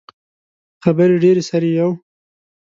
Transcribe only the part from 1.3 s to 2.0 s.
سر يې یو.